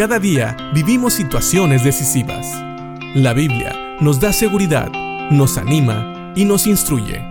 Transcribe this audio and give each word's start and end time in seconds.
Cada 0.00 0.18
día 0.18 0.56
vivimos 0.72 1.12
situaciones 1.12 1.84
decisivas. 1.84 2.46
La 3.14 3.34
Biblia 3.34 3.98
nos 4.00 4.18
da 4.18 4.32
seguridad, 4.32 4.90
nos 5.30 5.58
anima 5.58 6.32
y 6.34 6.46
nos 6.46 6.66
instruye. 6.66 7.22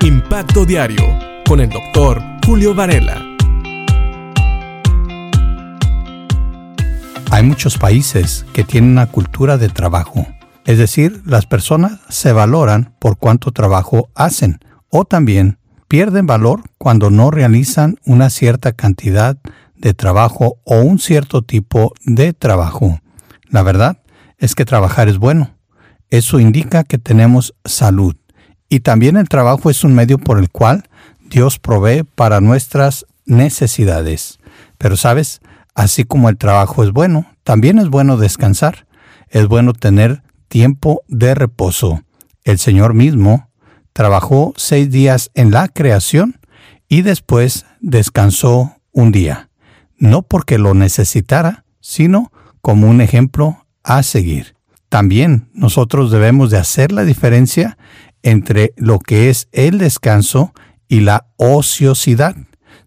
Impacto 0.00 0.64
Diario 0.64 1.04
con 1.46 1.60
el 1.60 1.68
doctor 1.68 2.22
Julio 2.46 2.74
Varela. 2.74 3.22
Hay 7.32 7.42
muchos 7.42 7.76
países 7.76 8.46
que 8.54 8.64
tienen 8.64 8.92
una 8.92 9.08
cultura 9.08 9.58
de 9.58 9.68
trabajo. 9.68 10.26
Es 10.64 10.78
decir, 10.78 11.20
las 11.26 11.44
personas 11.44 12.00
se 12.08 12.32
valoran 12.32 12.94
por 12.98 13.18
cuánto 13.18 13.52
trabajo 13.52 14.08
hacen 14.14 14.58
o 14.88 15.04
también 15.04 15.58
pierden 15.86 16.26
valor 16.26 16.62
cuando 16.78 17.10
no 17.10 17.30
realizan 17.30 17.98
una 18.06 18.30
cierta 18.30 18.72
cantidad 18.72 19.36
de 19.36 19.57
trabajo 19.94 20.58
o 20.64 20.80
un 20.80 20.98
cierto 20.98 21.42
tipo 21.42 21.92
de 22.04 22.32
trabajo. 22.32 23.00
La 23.48 23.62
verdad 23.62 24.02
es 24.38 24.54
que 24.54 24.64
trabajar 24.64 25.08
es 25.08 25.18
bueno. 25.18 25.56
Eso 26.10 26.40
indica 26.40 26.84
que 26.84 26.98
tenemos 26.98 27.54
salud. 27.64 28.16
Y 28.68 28.80
también 28.80 29.16
el 29.16 29.28
trabajo 29.28 29.70
es 29.70 29.84
un 29.84 29.94
medio 29.94 30.18
por 30.18 30.38
el 30.38 30.50
cual 30.50 30.88
Dios 31.30 31.58
provee 31.58 32.02
para 32.02 32.40
nuestras 32.40 33.06
necesidades. 33.24 34.38
Pero 34.78 34.96
sabes, 34.96 35.40
así 35.74 36.04
como 36.04 36.28
el 36.28 36.36
trabajo 36.36 36.82
es 36.82 36.92
bueno, 36.92 37.26
también 37.44 37.78
es 37.78 37.88
bueno 37.88 38.16
descansar. 38.16 38.86
Es 39.28 39.46
bueno 39.46 39.72
tener 39.72 40.22
tiempo 40.48 41.02
de 41.08 41.34
reposo. 41.34 42.02
El 42.44 42.58
Señor 42.58 42.94
mismo 42.94 43.50
trabajó 43.92 44.54
seis 44.56 44.90
días 44.90 45.30
en 45.34 45.50
la 45.50 45.68
creación 45.68 46.40
y 46.88 47.02
después 47.02 47.66
descansó 47.80 48.76
un 48.92 49.12
día 49.12 49.47
no 49.98 50.22
porque 50.22 50.58
lo 50.58 50.74
necesitara, 50.74 51.64
sino 51.80 52.32
como 52.60 52.88
un 52.88 53.00
ejemplo 53.00 53.66
a 53.82 54.02
seguir. 54.02 54.56
También 54.88 55.50
nosotros 55.52 56.10
debemos 56.10 56.50
de 56.50 56.58
hacer 56.58 56.92
la 56.92 57.04
diferencia 57.04 57.76
entre 58.22 58.72
lo 58.76 58.98
que 58.98 59.28
es 59.28 59.48
el 59.52 59.78
descanso 59.78 60.52
y 60.88 61.00
la 61.00 61.26
ociosidad. 61.36 62.36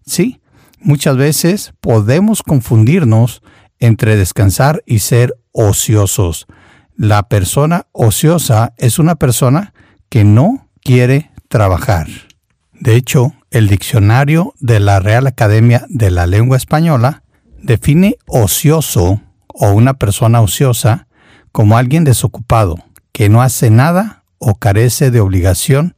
Sí, 0.04 0.40
muchas 0.80 1.16
veces 1.16 1.74
podemos 1.80 2.42
confundirnos 2.42 3.42
entre 3.78 4.16
descansar 4.16 4.82
y 4.86 5.00
ser 5.00 5.34
ociosos. 5.52 6.46
La 6.96 7.28
persona 7.28 7.86
ociosa 7.92 8.74
es 8.76 8.98
una 8.98 9.16
persona 9.16 9.72
que 10.08 10.24
no 10.24 10.68
quiere 10.82 11.30
trabajar. 11.48 12.06
De 12.82 12.96
hecho, 12.96 13.32
el 13.52 13.68
diccionario 13.68 14.54
de 14.58 14.80
la 14.80 14.98
Real 14.98 15.28
Academia 15.28 15.86
de 15.88 16.10
la 16.10 16.26
Lengua 16.26 16.56
Española 16.56 17.22
define 17.62 18.16
ocioso 18.26 19.20
o 19.46 19.70
una 19.70 19.94
persona 19.94 20.40
ociosa 20.40 21.06
como 21.52 21.78
alguien 21.78 22.02
desocupado, 22.02 22.74
que 23.12 23.28
no 23.28 23.40
hace 23.40 23.70
nada 23.70 24.24
o 24.38 24.56
carece 24.56 25.12
de 25.12 25.20
obligación 25.20 25.94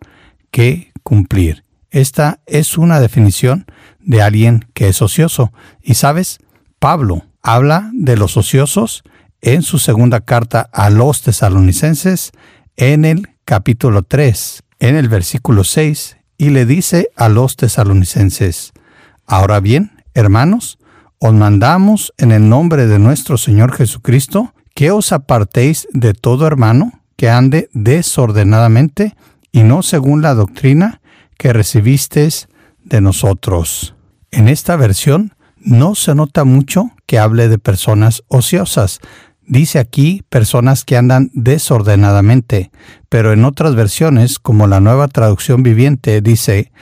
que 0.50 0.92
cumplir. 1.02 1.64
Esta 1.90 2.40
es 2.44 2.76
una 2.76 3.00
definición 3.00 3.64
de 4.00 4.20
alguien 4.20 4.66
que 4.74 4.88
es 4.88 5.00
ocioso. 5.00 5.54
Y 5.80 5.94
sabes, 5.94 6.36
Pablo 6.78 7.24
habla 7.40 7.90
de 7.94 8.18
los 8.18 8.36
ociosos 8.36 9.04
en 9.40 9.62
su 9.62 9.78
segunda 9.78 10.20
carta 10.20 10.68
a 10.70 10.90
los 10.90 11.22
tesalonicenses 11.22 12.32
en 12.76 13.06
el 13.06 13.30
capítulo 13.46 14.02
3, 14.02 14.64
en 14.80 14.96
el 14.96 15.08
versículo 15.08 15.64
6 15.64 16.18
y 16.38 16.50
le 16.50 16.66
dice 16.66 17.08
a 17.16 17.28
los 17.28 17.56
tesalonicenses, 17.56 18.72
Ahora 19.26 19.60
bien, 19.60 20.02
hermanos, 20.12 20.78
os 21.18 21.32
mandamos 21.32 22.12
en 22.18 22.32
el 22.32 22.48
nombre 22.48 22.86
de 22.86 22.98
nuestro 22.98 23.38
Señor 23.38 23.72
Jesucristo 23.72 24.52
que 24.74 24.90
os 24.90 25.12
apartéis 25.12 25.88
de 25.92 26.12
todo 26.12 26.46
hermano 26.46 27.00
que 27.16 27.30
ande 27.30 27.70
desordenadamente 27.72 29.16
y 29.52 29.62
no 29.62 29.82
según 29.82 30.20
la 30.20 30.34
doctrina 30.34 31.00
que 31.38 31.52
recibisteis 31.52 32.48
de 32.82 33.00
nosotros. 33.00 33.94
En 34.30 34.48
esta 34.48 34.76
versión 34.76 35.34
no 35.56 35.94
se 35.94 36.14
nota 36.14 36.44
mucho 36.44 36.90
que 37.06 37.18
hable 37.18 37.48
de 37.48 37.58
personas 37.58 38.22
ociosas, 38.28 39.00
Dice 39.46 39.78
aquí 39.78 40.22
personas 40.30 40.84
que 40.84 40.96
andan 40.96 41.30
desordenadamente, 41.34 42.70
pero 43.08 43.32
en 43.32 43.44
otras 43.44 43.74
versiones, 43.74 44.38
como 44.38 44.66
la 44.66 44.80
nueva 44.80 45.08
traducción 45.08 45.62
viviente, 45.62 46.20
dice, 46.22 46.72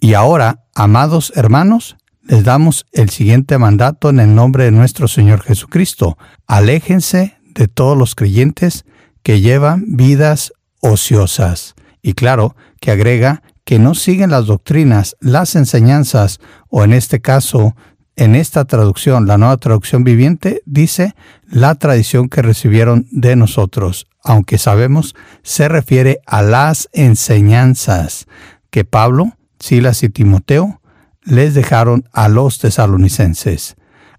y 0.00 0.14
ahora, 0.14 0.64
amados 0.74 1.32
hermanos, 1.34 1.96
les 2.22 2.44
damos 2.44 2.86
el 2.92 3.10
siguiente 3.10 3.58
mandato 3.58 4.10
en 4.10 4.20
el 4.20 4.34
nombre 4.34 4.64
de 4.64 4.70
nuestro 4.70 5.08
Señor 5.08 5.42
Jesucristo. 5.42 6.16
Aléjense 6.46 7.36
de 7.54 7.68
todos 7.68 7.96
los 7.96 8.14
creyentes 8.14 8.84
que 9.22 9.40
llevan 9.40 9.84
vidas 9.88 10.52
ociosas. 10.80 11.74
Y 12.02 12.12
claro, 12.12 12.54
que 12.80 12.90
agrega 12.90 13.42
que 13.64 13.78
no 13.78 13.94
siguen 13.94 14.30
las 14.30 14.46
doctrinas, 14.46 15.16
las 15.20 15.54
enseñanzas, 15.54 16.40
o 16.68 16.84
en 16.84 16.92
este 16.92 17.20
caso, 17.20 17.76
en 18.16 18.34
esta 18.34 18.64
traducción, 18.64 19.26
la 19.26 19.38
nueva 19.38 19.56
traducción 19.56 20.04
viviente, 20.04 20.62
dice 20.66 21.14
la 21.48 21.74
tradición 21.74 22.28
que 22.28 22.42
recibieron 22.42 23.06
de 23.10 23.36
nosotros, 23.36 24.06
aunque 24.22 24.58
sabemos 24.58 25.14
se 25.42 25.68
refiere 25.68 26.20
a 26.26 26.42
las 26.42 26.88
enseñanzas 26.92 28.26
que 28.70 28.84
Pablo, 28.84 29.32
Silas 29.58 30.02
y 30.02 30.08
Timoteo 30.08 30.80
les 31.22 31.54
dejaron 31.54 32.08
a 32.12 32.28
los 32.28 32.58
tesalonicenses. 32.58 33.76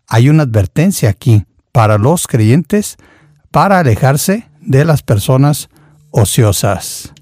Hay 0.08 0.29
una 0.29 0.44
advertencia 0.44 1.09
aquí 1.09 1.46
para 1.72 1.97
los 1.97 2.28
creyentes 2.28 2.97
para 3.52 3.79
alejarse 3.79 4.50
de 4.62 4.85
las 4.85 5.03
personas 5.03 5.69
ociosas. 6.12 7.13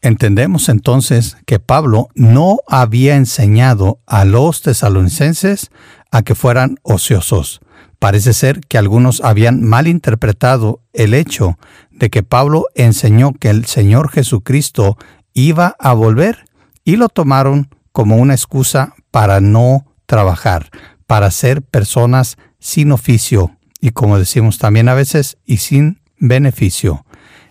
Entendemos 0.00 0.68
entonces 0.68 1.36
que 1.44 1.58
Pablo 1.58 2.08
no 2.14 2.58
había 2.68 3.16
enseñado 3.16 4.00
a 4.06 4.24
los 4.24 4.62
tesalonicenses 4.62 5.70
a 6.10 6.22
que 6.22 6.34
fueran 6.34 6.78
ociosos. 6.82 7.60
Parece 7.98 8.32
ser 8.32 8.60
que 8.60 8.78
algunos 8.78 9.20
habían 9.22 9.62
malinterpretado 9.62 10.80
el 10.92 11.14
hecho 11.14 11.58
de 11.90 12.10
que 12.10 12.22
Pablo 12.22 12.66
enseñó 12.74 13.32
que 13.32 13.50
el 13.50 13.66
Señor 13.66 14.10
Jesucristo 14.10 14.96
iba 15.34 15.74
a 15.78 15.92
volver 15.94 16.44
y 16.84 16.96
lo 16.96 17.08
tomaron 17.08 17.74
como 17.92 18.16
una 18.16 18.34
excusa 18.34 18.94
para 19.10 19.40
no 19.40 19.84
trabajar, 20.06 20.70
para 21.06 21.30
ser 21.30 21.62
personas 21.62 22.36
sin 22.60 22.92
oficio 22.92 23.58
y 23.80 23.90
como 23.90 24.18
decimos 24.18 24.58
también 24.58 24.88
a 24.88 24.94
veces, 24.94 25.38
y 25.44 25.58
sin 25.58 26.00
beneficio. 26.18 27.04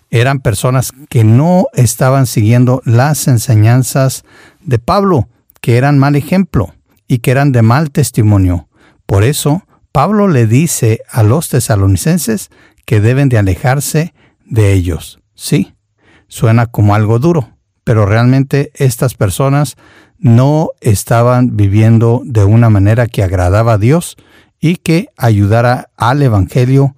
Eran 0.10 0.40
personas 0.40 0.94
que 1.10 1.24
no 1.24 1.68
estaban 1.74 2.26
siguiendo 2.26 2.82
las 2.86 3.28
enseñanzas 3.28 4.24
de 4.62 4.80
Pablo, 4.80 5.28
que 5.62 5.78
eran 5.78 5.98
mal 6.00 6.16
ejemplo 6.16 6.74
y 7.08 7.20
que 7.20 7.32
eran 7.32 7.52
de 7.52 7.62
mal 7.62 7.92
testimonio. 7.92 8.68
Por 9.06 9.24
eso, 9.24 9.64
Pablo 9.92 10.28
le 10.28 10.46
dice 10.46 11.02
a 11.10 11.24
los 11.24 11.50
tesalonicenses 11.50 12.50
que 12.86 13.02
deben 13.02 13.30
de 13.30 13.38
alejarse 13.38 14.14
de 14.46 14.74
ellos. 14.74 15.20
Sí, 15.34 15.76
suena 16.28 16.68
como 16.68 16.96
algo 16.96 17.20
duro, 17.20 17.50
pero 17.84 18.06
realmente 18.06 18.72
estas 18.76 19.16
personas 19.16 19.76
no 20.20 20.70
estaban 20.82 21.56
viviendo 21.56 22.22
de 22.26 22.44
una 22.44 22.70
manera 22.70 23.08
que 23.08 23.24
agradaba 23.24 23.74
a 23.74 23.78
Dios 23.78 24.18
y 24.60 24.78
que 24.78 25.10
ayudara 25.18 25.90
al 25.96 26.22
Evangelio 26.22 26.96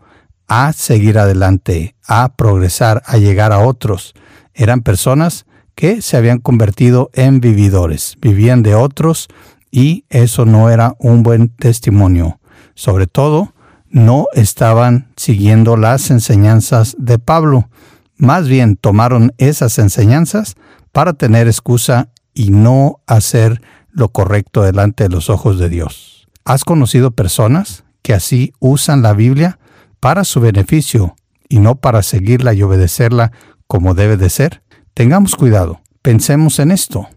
a 0.47 0.73
seguir 0.73 1.19
adelante, 1.19 1.95
a 2.07 2.35
progresar, 2.35 3.03
a 3.05 3.17
llegar 3.17 3.51
a 3.51 3.59
otros. 3.59 4.13
Eran 4.53 4.81
personas 4.81 5.45
que 5.75 6.01
se 6.01 6.17
habían 6.17 6.39
convertido 6.39 7.09
en 7.13 7.39
vividores, 7.39 8.15
vivían 8.19 8.63
de 8.63 8.75
otros 8.75 9.27
y 9.71 10.05
eso 10.09 10.45
no 10.45 10.69
era 10.69 10.95
un 10.99 11.23
buen 11.23 11.49
testimonio. 11.49 12.39
Sobre 12.73 13.07
todo, 13.07 13.53
no 13.89 14.27
estaban 14.33 15.11
siguiendo 15.15 15.77
las 15.77 16.11
enseñanzas 16.11 16.95
de 16.99 17.19
Pablo. 17.19 17.69
Más 18.17 18.47
bien 18.47 18.75
tomaron 18.75 19.33
esas 19.37 19.79
enseñanzas 19.79 20.55
para 20.91 21.13
tener 21.13 21.47
excusa 21.47 22.09
y 22.33 22.51
no 22.51 23.01
hacer 23.07 23.61
lo 23.91 24.09
correcto 24.09 24.61
delante 24.63 25.03
de 25.03 25.09
los 25.09 25.29
ojos 25.29 25.59
de 25.59 25.69
Dios. 25.69 26.27
¿Has 26.45 26.63
conocido 26.63 27.11
personas 27.11 27.83
que 28.01 28.13
así 28.13 28.53
usan 28.59 29.01
la 29.01 29.13
Biblia 29.13 29.59
para 29.99 30.23
su 30.23 30.39
beneficio 30.39 31.15
y 31.47 31.59
no 31.59 31.75
para 31.75 32.03
seguirla 32.03 32.53
y 32.53 32.61
obedecerla 32.61 33.31
como 33.67 33.93
debe 33.93 34.17
de 34.17 34.29
ser? 34.29 34.63
Tengamos 34.93 35.35
cuidado, 35.35 35.81
pensemos 36.01 36.59
en 36.59 36.71
esto 36.71 37.07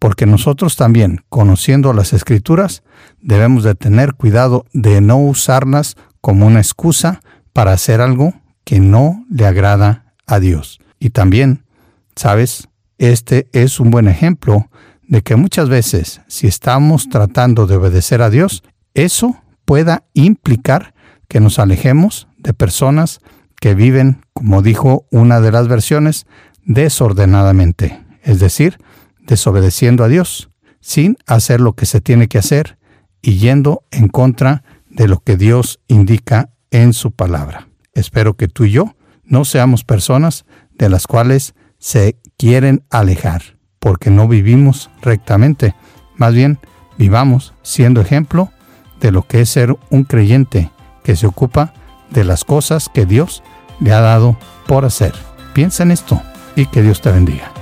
porque 0.00 0.24
nosotros 0.24 0.76
también, 0.76 1.20
conociendo 1.28 1.92
las 1.92 2.14
escrituras, 2.14 2.82
debemos 3.20 3.62
de 3.62 3.74
tener 3.74 4.14
cuidado 4.14 4.64
de 4.72 5.02
no 5.02 5.18
usarlas 5.18 5.96
como 6.22 6.46
una 6.46 6.58
excusa 6.58 7.20
para 7.52 7.72
hacer 7.72 8.00
algo 8.00 8.32
que 8.64 8.80
no 8.80 9.26
le 9.30 9.46
agrada 9.46 10.14
a 10.26 10.40
Dios. 10.40 10.80
Y 10.98 11.10
también, 11.10 11.64
sabes, 12.16 12.68
este 12.96 13.48
es 13.52 13.78
un 13.78 13.90
buen 13.90 14.08
ejemplo 14.08 14.70
de 15.06 15.20
que 15.20 15.36
muchas 15.36 15.68
veces, 15.68 16.22
si 16.28 16.46
estamos 16.46 17.10
tratando 17.10 17.66
de 17.66 17.76
obedecer 17.76 18.22
a 18.22 18.30
Dios, 18.30 18.62
eso 18.94 19.36
pueda 19.66 20.04
implicar 20.14 20.94
que 21.28 21.40
nos 21.40 21.58
alejemos 21.58 22.26
de 22.38 22.54
personas 22.54 23.20
que 23.60 23.74
viven, 23.74 24.22
como 24.32 24.62
dijo 24.62 25.04
una 25.10 25.42
de 25.42 25.52
las 25.52 25.68
versiones, 25.68 26.26
desordenadamente, 26.64 28.00
es 28.22 28.40
decir, 28.40 28.78
desobedeciendo 29.30 30.02
a 30.02 30.08
Dios, 30.08 30.50
sin 30.80 31.16
hacer 31.24 31.60
lo 31.60 31.74
que 31.74 31.86
se 31.86 32.00
tiene 32.00 32.26
que 32.26 32.38
hacer 32.38 32.78
y 33.22 33.38
yendo 33.38 33.84
en 33.92 34.08
contra 34.08 34.64
de 34.88 35.06
lo 35.06 35.20
que 35.20 35.36
Dios 35.36 35.78
indica 35.86 36.50
en 36.72 36.92
su 36.92 37.12
palabra. 37.12 37.68
Espero 37.94 38.36
que 38.36 38.48
tú 38.48 38.64
y 38.64 38.72
yo 38.72 38.96
no 39.24 39.44
seamos 39.44 39.84
personas 39.84 40.46
de 40.76 40.88
las 40.88 41.06
cuales 41.06 41.54
se 41.78 42.18
quieren 42.38 42.82
alejar, 42.90 43.56
porque 43.78 44.10
no 44.10 44.26
vivimos 44.26 44.90
rectamente. 45.00 45.76
Más 46.16 46.34
bien, 46.34 46.58
vivamos 46.98 47.54
siendo 47.62 48.00
ejemplo 48.00 48.50
de 49.00 49.12
lo 49.12 49.22
que 49.22 49.42
es 49.42 49.48
ser 49.48 49.76
un 49.90 50.02
creyente 50.02 50.72
que 51.04 51.14
se 51.14 51.28
ocupa 51.28 51.72
de 52.10 52.24
las 52.24 52.42
cosas 52.44 52.88
que 52.92 53.06
Dios 53.06 53.44
le 53.78 53.92
ha 53.92 54.00
dado 54.00 54.36
por 54.66 54.84
hacer. 54.84 55.14
Piensa 55.54 55.84
en 55.84 55.92
esto 55.92 56.20
y 56.56 56.66
que 56.66 56.82
Dios 56.82 57.00
te 57.00 57.12
bendiga. 57.12 57.59